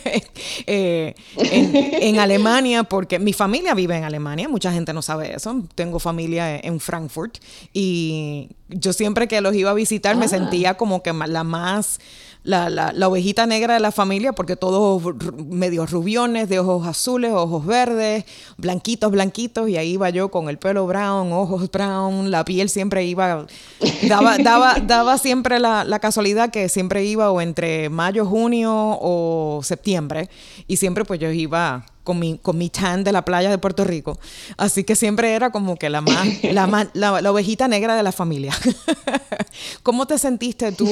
[0.66, 6.00] eh, en, Alemania, porque mi familia vive en Alemania, mucha gente no sabe eso, tengo
[6.00, 7.38] familia en Frankfurt
[7.74, 10.30] y yo siempre que los iba a visitar me ah.
[10.30, 12.00] sentía como que la más
[12.48, 15.04] la, la, la, ovejita negra de la familia, porque todos
[15.36, 18.24] medio rubiones, de ojos azules, ojos verdes,
[18.56, 23.04] blanquitos, blanquitos, y ahí iba yo con el pelo brown, ojos brown, la piel siempre
[23.04, 23.46] iba,
[24.08, 29.60] daba, daba, daba siempre la, la casualidad que siempre iba o entre mayo, junio o
[29.62, 30.30] septiembre,
[30.68, 33.84] y siempre pues yo iba con mi, con mi tan de la playa de Puerto
[33.84, 34.18] Rico.
[34.56, 38.54] Así que siempre era como que la, más, la, la, ovejita negra de la familia.
[39.84, 40.88] ¿Cómo te sentiste tú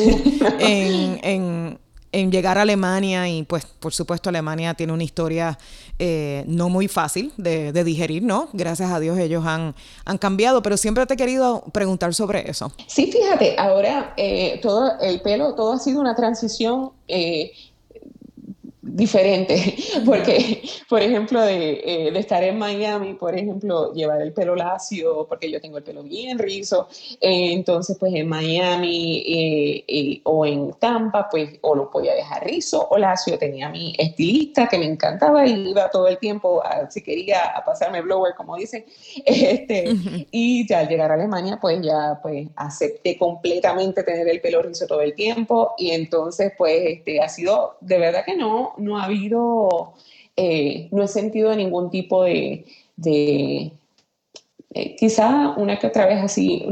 [0.60, 1.80] en,
[2.12, 3.30] llegar a Alemania?
[3.30, 5.58] Y pues, por supuesto, Alemania tiene una historia
[5.99, 8.49] eh, no muy fácil de, digerir, ¿no?
[8.51, 9.73] Gracias a Dios ellos han,
[10.04, 12.73] han cambiado, pero siempre te he querido preguntar sobre eso.
[12.88, 16.91] Sí, fíjate, ahora eh, todo el pelo, todo ha sido una transición.
[17.08, 17.54] Eh,
[18.86, 24.56] diferente, porque, por ejemplo, de, eh, de, estar en Miami, por ejemplo, llevar el pelo
[24.56, 26.88] lacio, porque yo tengo el pelo bien rizo,
[27.19, 32.88] eh, entonces pues en Miami eh, o en Tampa, pues o lo podía dejar rizo
[32.89, 37.43] o lacio, tenía mi estilista que me encantaba y iba todo el tiempo, si quería,
[37.56, 38.86] a pasarme blower, como dicen,
[39.26, 39.95] este,
[40.32, 44.86] y ya al llegar a Alemania, pues ya pues acepté completamente tener el pelo rizo
[44.86, 45.74] todo el tiempo.
[45.78, 49.93] Y entonces pues este, ha sido, de verdad que no, no ha habido,
[50.35, 53.71] eh, no he sentido ningún tipo de, de
[54.73, 56.65] eh, quizá una que otra vez así,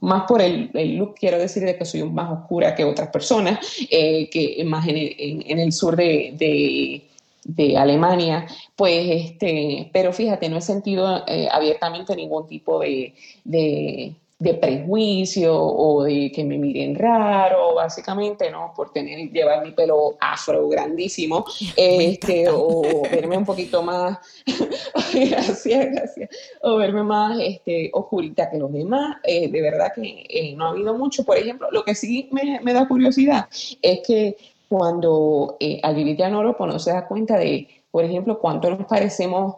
[0.00, 3.58] más por el, look, quiero decir de que soy más oscura que otras personas,
[3.90, 7.02] eh, que más en el, sur de,
[7.44, 15.56] de Alemania, pues este, pero fíjate, no he sentido abiertamente ningún tipo de, de prejuicio
[15.56, 18.72] o de que me miren raro, básicamente, ¿no?
[18.76, 21.44] Por tener, llevar mi pelo afro grandísimo,
[21.76, 24.18] este, o verme un poquito más,
[25.14, 26.30] gracias, gracias,
[26.62, 29.16] o verme más este, oscurita que los demás.
[29.24, 31.24] Eh, de verdad que eh, no ha habido mucho.
[31.24, 33.48] Por ejemplo, lo que sí me, me da curiosidad
[33.80, 34.36] es que
[34.68, 39.56] cuando eh, al vivir ya no se da cuenta de, por ejemplo, cuánto nos parecemos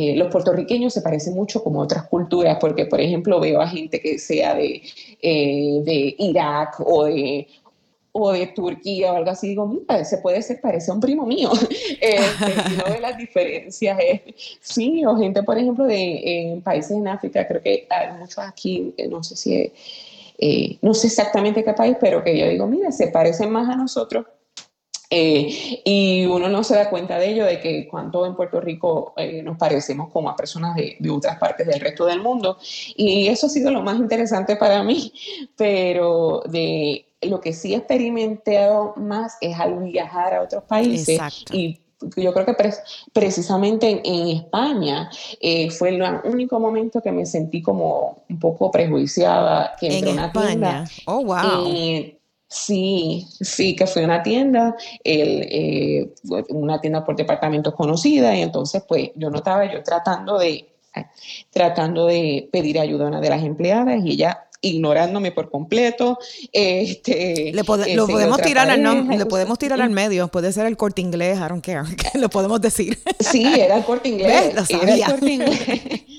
[0.00, 4.00] eh, los puertorriqueños se parecen mucho como otras culturas, porque por ejemplo veo a gente
[4.00, 4.80] que sea de,
[5.20, 7.48] eh, de Irak o de,
[8.12, 11.50] o de Turquía o algo así, digo, mira, se puede ser, parece un primo mío.
[12.00, 13.98] este, no de las diferencias.
[14.60, 19.08] sí, o gente, por ejemplo, de países en África, creo que hay muchos aquí, eh,
[19.08, 23.50] no sé si, no sé exactamente qué país, pero que yo digo, mira, se parecen
[23.50, 24.26] más a nosotros
[25.10, 29.14] eh, y uno no se da cuenta de ello, de que cuando en Puerto Rico
[29.16, 32.58] eh, nos parecemos como a personas de, de, otras partes del resto del mundo.
[32.96, 35.12] Y eso ha sido lo más interesante para mí,
[35.56, 41.18] pero de lo que sí he experimentado más es al viajar a otros países.
[41.52, 41.80] Y
[42.16, 42.54] yo creo que
[43.12, 49.74] precisamente en, España eh, fue el único momento que me sentí como un poco prejuiciada
[49.80, 50.84] que en España.
[51.06, 52.17] oh, wow.
[52.48, 56.14] Sí, sí, que fue una tienda, el, eh,
[56.48, 60.66] una tienda por departamentos conocida, y entonces pues yo notaba yo tratando de,
[61.50, 66.18] tratando de pedir ayuda a una de las empleadas y ella ignorándome por completo.
[66.52, 67.62] Este, le
[67.94, 71.48] lo podemos tirar al le podemos tirar al medio, puede ser el corte inglés, I
[71.48, 71.82] don't care,
[72.14, 72.98] lo podemos decir.
[73.20, 74.54] Sí, era el corte inglés.
[74.70, 75.60] Era el corte inglés.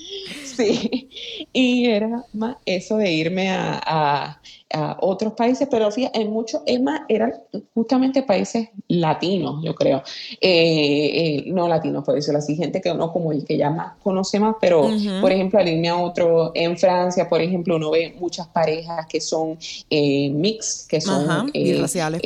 [0.64, 1.08] sí,
[1.52, 4.40] y era más eso de irme a
[4.72, 7.34] a otros países, pero fíjate, en muchos, es más, eran
[7.74, 10.02] justamente países latinos, yo creo.
[10.40, 13.94] Eh, eh, no latinos, por decirlo así, gente que uno como el que ya más
[14.02, 14.88] conoce más, pero
[15.20, 19.20] por ejemplo, al irme a otro, en Francia, por ejemplo, uno ve muchas parejas que
[19.20, 19.58] son
[19.90, 22.20] eh, mix, que son birraciales.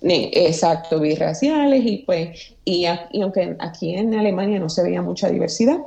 [0.00, 5.78] exacto, birraciales, y pues, y, y aunque aquí en Alemania no se veía mucha diversidad,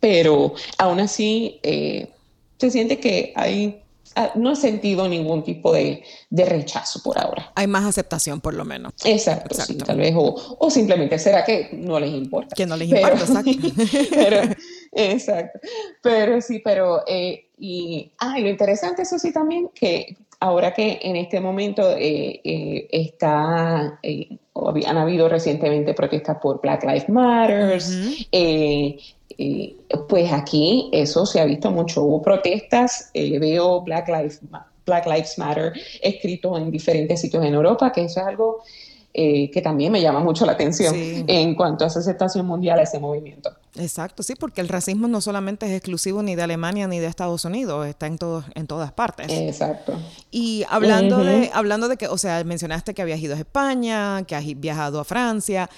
[0.00, 3.82] pero aún así se siente que hay
[4.18, 7.52] Ah, no he sentido ningún tipo de, rechazo por ahora.
[7.54, 8.94] Hay más aceptación, por lo menos.
[9.04, 9.54] Exacto,
[9.84, 12.56] tal vez, o, simplemente será que no les importa.
[12.56, 13.50] Que no les importa, exacto.
[14.14, 14.40] pero,
[14.92, 15.58] exacto.
[16.02, 21.16] Pero sí, pero, eh, y, ah, lo interesante, eso sí, también, que ahora que en
[21.16, 27.82] este momento eh, eh, está, han habido recientemente protestas por Black Lives Matter,
[30.08, 32.02] pues aquí eso se ha visto mucho.
[32.02, 34.40] Hubo protestas, veo Black Lives,
[34.84, 35.72] Black Lives Matter
[36.02, 38.62] escrito en diferentes sitios en Europa, que eso es algo
[39.18, 42.82] eh, que también me llama mucho la atención en cuanto a esa aceptación mundial a
[42.82, 43.50] ese movimiento.
[43.76, 47.46] Exacto, sí, porque el racismo no solamente es exclusivo ni de Alemania ni de Estados
[47.46, 49.28] Unidos, está en, todos en todas partes.
[49.30, 49.94] Exacto.
[50.30, 54.34] Y hablando, de, hablando de que, o sea, mencionaste que habías ido a España, que
[54.34, 55.70] has viajado a Francia.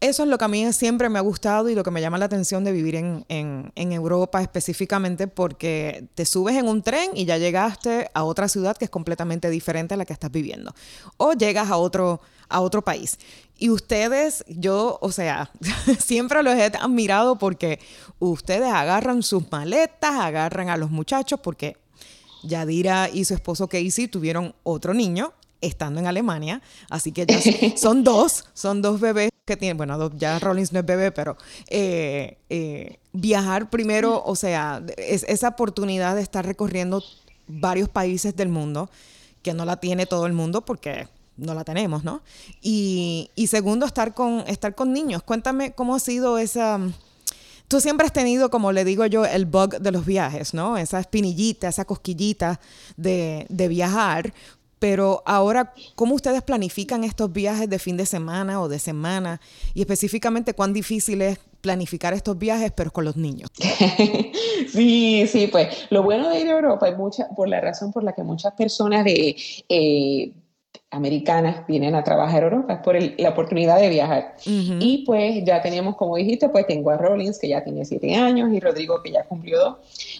[0.00, 2.16] Eso es lo que a mí siempre me ha gustado y lo que me llama
[2.16, 7.10] la atención de vivir en, en, en, Europa específicamente porque te subes en un tren
[7.14, 10.74] y ya llegaste a otra ciudad que es completamente diferente a la que estás viviendo.
[11.18, 13.18] O llegas a otro, a otro país.
[13.58, 15.50] Y ustedes, yo, o sea,
[15.98, 17.78] siempre los he admirado porque
[18.18, 21.76] ustedes agarran sus maletas, agarran a los muchachos, porque
[22.42, 27.38] Yadira y su esposo Casey tuvieron otro niño estando en Alemania, así que ya
[27.76, 31.36] son dos, son dos bebés que tienen, bueno, ya Rollins no es bebé, pero
[31.68, 37.02] eh, eh, viajar primero, o sea, es esa oportunidad de estar recorriendo
[37.46, 38.90] varios países del mundo,
[39.42, 42.22] que no la tiene todo el mundo porque no la tenemos, ¿no?
[42.60, 45.22] Y, segundo, estar con, estar con niños.
[45.22, 46.78] Cuéntame cómo ha sido esa...
[47.66, 50.76] Tú siempre has tenido, como le digo yo, el bug de los viajes, ¿no?
[50.76, 52.60] Esa espinillita, esa cosquillita
[52.96, 54.34] de, de viajar.
[54.80, 59.40] Pero ahora, ¿cómo ustedes planifican estos viajes de fin de semana o de semana?
[59.74, 63.50] Y específicamente, ¿cuán difícil es planificar estos viajes, pero con los niños?
[64.72, 68.02] sí, sí, pues lo bueno de ir a Europa es mucha, por la razón por
[68.02, 69.36] la que muchas personas de...
[69.68, 70.32] Eh,
[70.92, 74.34] americanas vienen a trabajar a Europa, es por la oportunidad de viajar.
[74.44, 78.52] Y pues ya tenemos, como dijiste, pues tengo a Rollins, que ya tiene siete años,
[78.52, 79.76] y Rodrigo, que ya cumplió dos.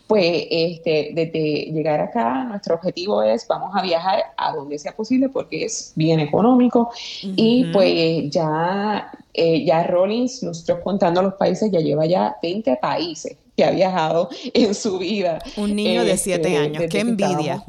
[0.07, 5.29] Pues este, desde llegar acá, nuestro objetivo es, vamos a viajar a donde sea posible,
[5.29, 6.91] porque es bien económico.
[7.23, 13.37] Y pues ya, eh, ya Rollins, nosotros contando los países, ya lleva ya 20 países
[13.61, 15.39] que ha viajado en su vida.
[15.59, 17.63] Un niño de siete este, años, qué envidia.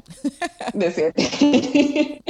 [0.74, 2.22] De siete.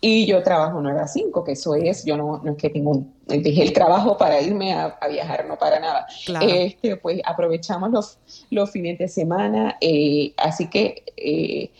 [0.00, 3.02] y yo trabajo 9 a 5, que eso es, yo no, no es que tengo,
[3.26, 6.06] dejé el trabajo para irme a, viajar, no para nada.
[6.42, 8.18] Este, pues aprovechamos los,
[8.50, 11.02] los fines de semana, eh, así que...
[11.16, 11.70] Eh,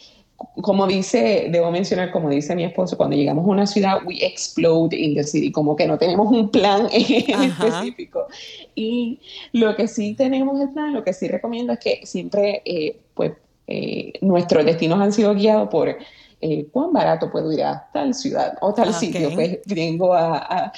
[0.62, 4.96] como dice, debo mencionar, como dice mi esposo, cuando llegamos a una ciudad, we explode
[4.96, 8.26] in the city, como que no tenemos un plan específico.
[8.74, 9.20] Y
[9.53, 13.33] lo que sí tenemos el plan, lo que sí recomiendo es que siempre, eh, pues,
[13.66, 15.96] eh, nuestros destinos han sido guiados por
[16.42, 19.31] eh, cuán barato puedo ir a tal ciudad o tal sitio.
[19.35, 20.72] Pues vengo a,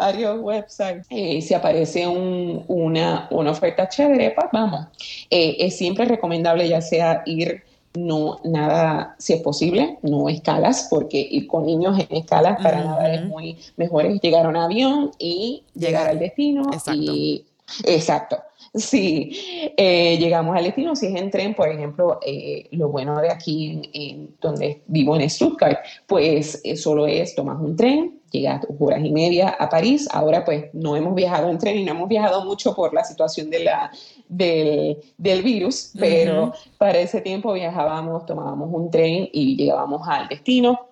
[0.00, 1.06] varios websites.
[1.08, 4.86] si aparece una, una oferta chévere, pues vamos.
[5.30, 7.62] es siempre recomendable ya sea ir
[7.96, 13.14] no nada, si es posible, no escalas, porque ir con niños en escalas para nada
[13.14, 16.62] es muy mejor es llegar a un avión y llegar, al destino.
[16.72, 17.00] Exacto.
[17.00, 17.44] Y,
[17.84, 18.38] exacto.
[18.76, 19.30] Sí,
[19.76, 20.94] eh, llegamos al destino.
[20.94, 25.28] Si es en tren, por ejemplo, eh, lo bueno de aquí, en, donde vivo en
[25.28, 30.06] Stuttgart, pues eh, solo es tomas un tren, llegas horas y media a París.
[30.12, 33.48] Ahora, pues no hemos viajado en tren y no hemos viajado mucho por la situación
[33.48, 33.90] de la,
[34.28, 40.85] del, virus, pero para ese tiempo viajábamos, tomábamos un tren y llegábamos al destino.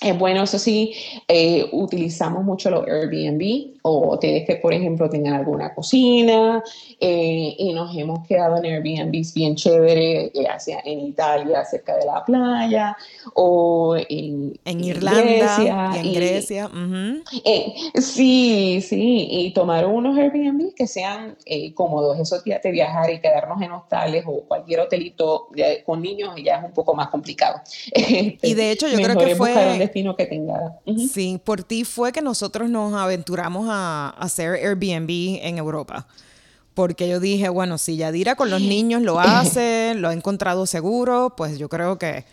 [0.00, 0.94] Es bueno, eso sí,
[1.28, 6.62] eh, utilizamos mucho los Airbnb o hoteles que, por ejemplo, tengan alguna cocina
[7.00, 12.06] eh, y nos hemos quedado en Airbnbs bien chévere, ya sea en Italia, cerca de
[12.06, 12.96] la playa
[13.34, 14.33] o en,
[14.64, 16.70] Irlanda y en Grecia.
[17.44, 21.36] Eh, sí, sí, y tomar unos Airbnb que sean
[21.74, 22.18] cómodos.
[22.18, 25.48] Esos días de viajar y quedarnos en hostales o cualquier hotelito
[25.84, 27.60] con niños ya es un poco más complicado.
[27.94, 29.54] y de hecho yo creo que fue
[30.16, 30.78] que tenga.
[31.10, 36.06] Sí, por ti fue que nosotros nos aventuramos a, hacer Airbnb en Europa.
[36.74, 41.34] Porque yo dije, bueno, si Yadira con los niños lo hace, lo ha encontrado seguro,
[41.36, 42.24] pues yo creo que,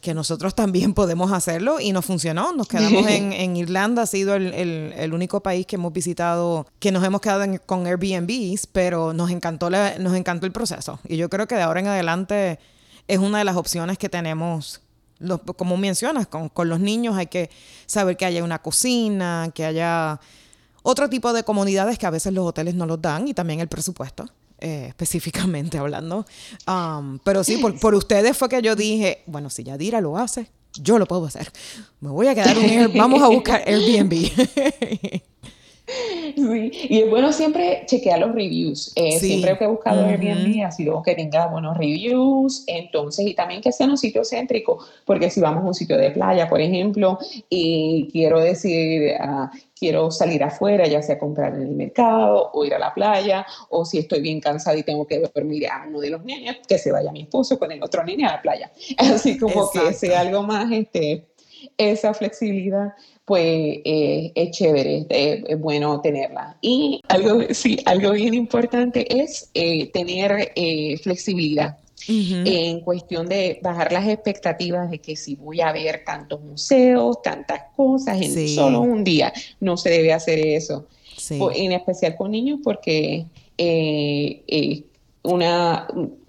[0.00, 2.52] que nosotros también podemos hacerlo y nos funcionó.
[2.52, 7.20] Nos quedamos en, Irlanda, ha sido el, único país que hemos visitado, que nos hemos
[7.20, 10.98] quedado con Airbnbs, pero nos encantó, nos encantó el proceso.
[11.08, 12.58] Y yo creo que de ahora en adelante
[13.06, 14.82] es una de las opciones que tenemos
[15.56, 17.50] como mencionas, con, los niños hay que
[17.86, 20.20] saber que haya una cocina, que haya
[20.82, 23.68] otro tipo de comunidades que a veces los hoteles no los dan y también el
[23.68, 24.28] presupuesto.
[24.60, 26.26] Eh, específicamente hablando.
[26.66, 30.48] Um, pero sí, por, ustedes fue que yo dije, bueno, si Yadira lo hace,
[30.80, 31.50] yo lo puedo hacer.
[32.00, 34.12] Me voy a quedar un vamos a buscar Airbnb.
[36.36, 38.92] Sí, y es bueno siempre chequear los reviews.
[38.94, 43.62] Eh, siempre que he buscado Airbnb ha sido que tenga buenos reviews, entonces, y también
[43.62, 47.18] que sea un sitio céntrico, porque si vamos a un sitio de playa, por ejemplo,
[47.48, 52.74] y quiero decir, uh, quiero salir afuera, ya sea comprar en el mercado o ir
[52.74, 56.10] a la playa, o si estoy bien cansada y tengo que dormir a uno de
[56.10, 58.70] los niños, que se vaya mi esposo con el otro niño a la playa.
[58.98, 61.27] Así como que sea algo más, este,
[61.78, 62.92] esa flexibilidad
[63.28, 66.56] pues eh, es chévere, es bueno tenerla.
[66.62, 71.76] Y algo, sí, algo bien importante es eh, tener eh, flexibilidad.
[72.10, 77.64] En cuestión de bajar las expectativas de que si voy a ver tantos museos, tantas
[77.76, 80.86] cosas en solo un día, no se debe hacer eso.
[81.30, 83.26] En especial con niños porque
[85.22, 85.86] una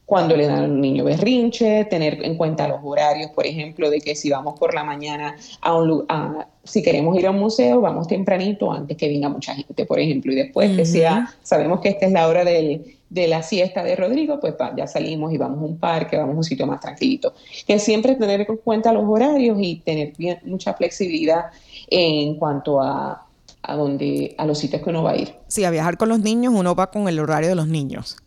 [0.10, 4.02] cuando le dan a un niño berrinche, tener en cuenta los horarios, por ejemplo, de
[4.02, 7.80] que si vamos por la mañana a un lugar, si queremos ir a un museo,
[7.80, 11.90] vamos tempranito antes que venga mucha gente, por ejemplo, y después que sea, sabemos que
[11.90, 15.62] esta es la hora del, de la siesta de Rodrigo, pues ya salimos y vamos
[15.62, 17.36] a un parque, vamos a un sitio más tranquilito.
[17.68, 21.52] Que siempre tener en cuenta los horarios y tener bien, mucha flexibilidad
[21.88, 23.28] en cuanto a,
[23.62, 25.36] a, donde, a los sitios que uno va a ir.
[25.50, 28.18] Sí, a viajar con los niños uno va con el horario de los niños.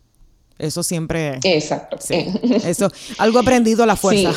[0.59, 1.39] Eso siempre.
[1.43, 1.97] Exacto.
[1.99, 2.27] Sí,
[2.65, 4.33] eso, algo aprendido a la fuerza.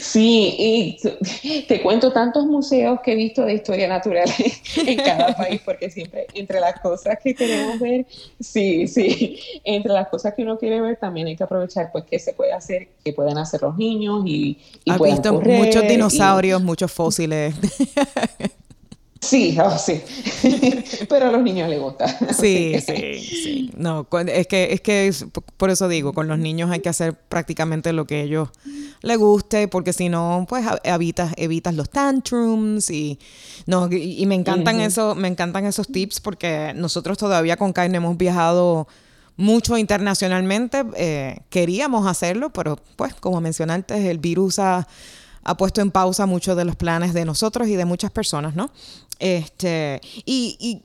[0.00, 0.54] Sí.
[0.58, 4.28] y te cuento tantos museos que he visto de historia natural
[4.86, 8.06] en cada país, porque siempre entre las cosas que queremos ver,
[8.40, 12.18] sí, sí, entre las cosas que uno quiere ver también hay que aprovechar pues qué
[12.18, 16.90] se puede hacer, qué pueden hacer los niños y, y Has visto muchos dinosaurios, muchos
[16.90, 17.54] fósiles.
[19.24, 20.02] Sí, oh, sí.
[21.08, 22.06] Pero a los niños les gusta.
[22.34, 23.70] Sí, sí, sí.
[23.76, 25.12] No, es que, es que
[25.56, 28.48] por eso digo, con los niños hay que hacer prácticamente lo que a ellos
[29.02, 33.18] les guste, porque si no, pues evitas, evitas los tantrums y
[33.66, 38.16] no, y, me encantan eso, me encantan esos tips porque nosotros todavía con Kaine hemos
[38.16, 38.88] viajado
[39.36, 44.86] mucho internacionalmente, eh, queríamos hacerlo, pero pues como mencionaste, el virus ha
[45.44, 48.70] ha puesto en pausa muchos de los planes de nosotros y de muchas personas, ¿no?
[49.18, 50.82] Este, y, y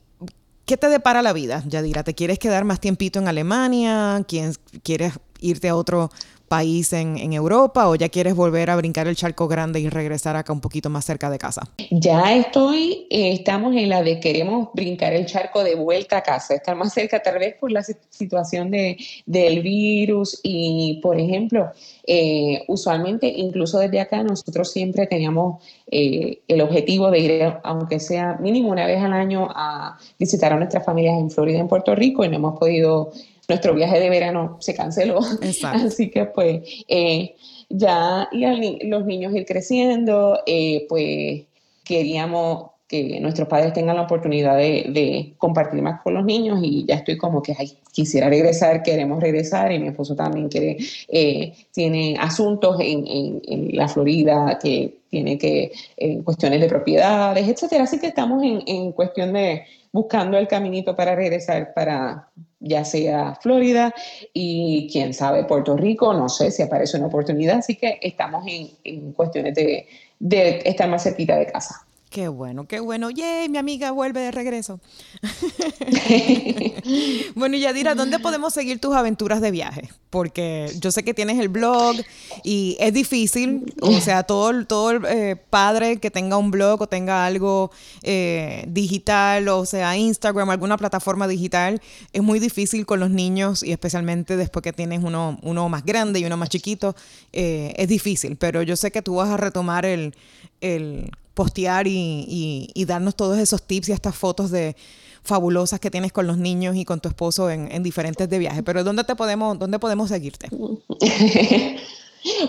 [0.64, 2.04] ¿qué te depara la vida, Yadira?
[2.04, 4.24] ¿Te quieres quedar más tiempito en Alemania?
[4.26, 6.10] ¿Quieres irte a otro
[6.50, 10.52] país en, Europa o ya quieres volver a brincar el charco grande y regresar acá
[10.52, 11.62] un poquito más cerca de casa?
[11.92, 16.56] Ya estoy, eh, estamos en la de queremos brincar el charco de vuelta a casa,
[16.56, 18.96] estar más cerca tal vez por la situación de,
[19.26, 21.70] del virus y, por ejemplo,
[22.04, 28.38] eh, usualmente incluso desde acá nosotros siempre teníamos eh, el objetivo de ir, aunque sea
[28.40, 32.24] mínimo una vez al año, a visitar a nuestras familias en Florida en Puerto Rico
[32.24, 33.12] y no hemos podido
[33.50, 35.20] nuestro viaje de verano se canceló.
[35.64, 37.34] Así que pues eh,
[37.68, 41.42] ya y los niños ir creciendo, eh, pues
[41.84, 46.96] queríamos que nuestros padres tengan la oportunidad de, compartir más con los niños y ya
[46.96, 50.76] estoy como que ay, quisiera regresar, queremos regresar y mi esposo también quiere,
[51.06, 57.84] eh, tiene asuntos en, la Florida que tiene que, en cuestiones de propiedades, etcétera.
[57.84, 59.62] Así que estamos en, en cuestión de
[59.92, 62.28] buscando el caminito para regresar para,
[62.58, 63.94] ya sea Florida
[64.34, 68.44] y quién sabe Puerto Rico, no sé si aparece una oportunidad, así que estamos
[68.82, 69.86] en, cuestiones de,
[70.18, 71.86] de estar más cerquita de casa.
[72.10, 73.08] Qué bueno, qué bueno.
[73.08, 73.48] ¡Yay!
[73.48, 74.80] Mi amiga vuelve de regreso.
[77.36, 79.88] bueno, Yadira, ¿dónde podemos seguir tus aventuras de viaje?
[80.10, 81.94] Porque yo sé que tienes el blog
[82.42, 83.72] y es difícil.
[83.80, 87.70] O sea, todo, todo eh, padre que tenga un blog o tenga algo
[88.02, 91.80] eh, digital, o sea, Instagram, alguna plataforma digital,
[92.12, 96.18] es muy difícil con los niños y especialmente después que tienes uno, uno más grande
[96.18, 96.96] y uno más chiquito.
[97.32, 100.16] Eh, es difícil, pero yo sé que tú vas a retomar el,
[100.60, 104.76] el postear y, darnos todos esos tips y estas fotos de
[105.22, 108.62] fabulosas que tienes con los niños y con tu esposo en, en diferentes de viajes.
[108.64, 110.48] Pero ¿dónde te podemos, dónde podemos seguirte?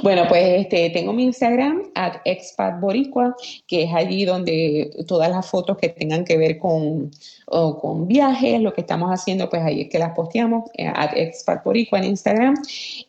[0.03, 3.35] Bueno, pues este, tengo mi Instagram, at expatboricua,
[3.67, 7.11] que es allí donde todas las fotos que tengan que ver con,
[7.45, 11.99] con viajes, lo que estamos haciendo, pues ahí es que las posteamos, eh, at expatboricua
[11.99, 12.55] en Instagram.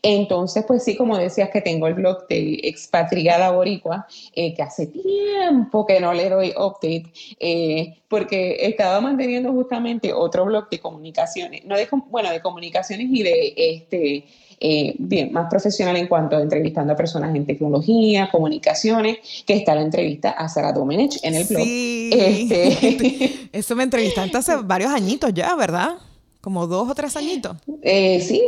[0.03, 4.87] Entonces, pues sí, como decías que tengo el blog de Expatriada Boricua, eh, que hace
[4.87, 11.65] tiempo que no le doy update, eh, porque estaba manteniendo justamente otro blog de comunicaciones,
[11.65, 14.25] no de, bueno, de comunicaciones y de este
[14.65, 19.75] eh, bien, más profesional en cuanto a entrevistando a personas en tecnología, comunicaciones, que está
[19.75, 21.65] la entrevista a Sara Domenech en el blog.
[21.65, 22.11] Sí.
[22.13, 23.49] Este...
[23.53, 25.95] Eso me entrevistaste hace varios añitos ya, ¿verdad?
[26.41, 27.57] Como dos o tres añitos.
[27.83, 28.41] Eh, sí,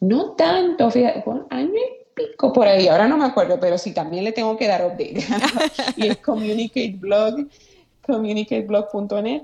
[0.00, 4.24] no tanto, fíjate, año y pico por ahí, ahora no me acuerdo, pero sí, también
[4.24, 5.18] le tengo que dar update.
[5.96, 7.46] y es Communicate Blog
[8.04, 9.42] communicateblog.net.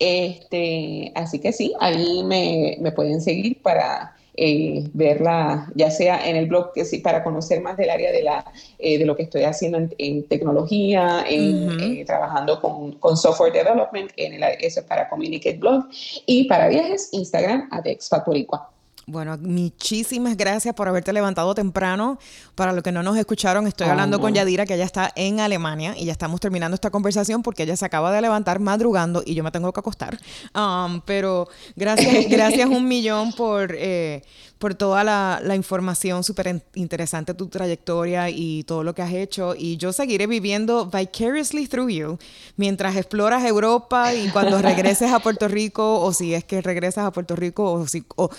[0.00, 6.36] Este, así que sí, ahí me, me pueden seguir para eh, verla, ya sea en
[6.36, 8.44] el blog, que sí, para conocer más del área de, la,
[8.78, 14.10] eh, de lo que estoy haciendo en, tecnología, en, eh, trabajando con, con, software development,
[14.16, 15.84] en el, eso es para Communicate Blog,
[16.26, 18.73] y para viajes, Instagram, Adex Factoricua.
[19.06, 22.18] Bueno, muchísimas gracias por haberte levantado temprano.
[22.54, 25.94] Para los que no nos escucharon, estoy hablando con Yadira, que ella está en Alemania
[25.96, 29.44] y ya estamos terminando esta conversación porque ella se acaba de levantar madrugando y yo
[29.44, 30.18] me tengo que acostar.
[30.54, 34.22] Um, pero gracias, gracias un millón por, eh,
[34.64, 39.54] por toda la, información súper interesante, tu trayectoria y todo lo que has hecho.
[39.54, 42.18] Y yo seguiré viviendo vicariously through you
[42.56, 47.12] mientras exploras Europa y cuando regreses a Puerto Rico, o si es que regresas a
[47.12, 48.30] Puerto Rico, o, si, o,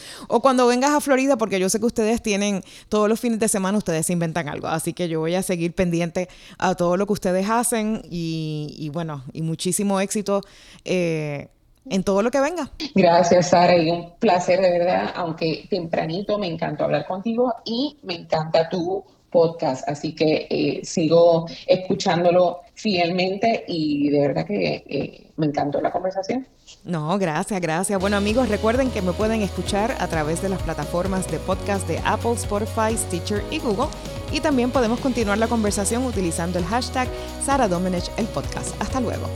[0.42, 3.78] cuando vengas a Florida, porque yo sé que ustedes tienen todos los fines de semana,
[3.78, 4.66] ustedes inventan algo.
[4.66, 8.90] Así que yo voy a seguir pendiente a todo lo que ustedes hacen y, y
[8.90, 10.42] bueno, y muchísimo éxito.
[10.86, 11.50] Eh,
[11.90, 12.72] en todo lo que venga.
[12.94, 18.16] Gracias, Sara, y un placer de verdad, aunque tempranito me encantó hablar contigo y me
[18.16, 19.04] encanta tu
[19.36, 25.92] podcast, así que eh, sigo escuchándolo fielmente y de verdad que eh, me encantó la
[25.92, 26.48] conversación.
[26.86, 28.00] No, gracias, gracias.
[28.00, 32.00] Bueno amigos, recuerden que me pueden escuchar a través de las plataformas de podcast de
[32.06, 33.90] Apple, Spotify, Stitcher y Google.
[34.32, 37.10] Y también podemos continuar la conversación utilizando el hashtag
[37.44, 38.82] Sara Domenech el podcast.
[38.82, 39.28] Hasta luego.